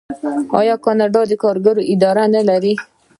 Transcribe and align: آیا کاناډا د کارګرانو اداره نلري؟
آیا 0.59 0.75
کاناډا 0.85 1.21
د 1.27 1.31
کارګرانو 1.43 1.83
اداره 1.93 2.23
نلري؟ 2.35 2.73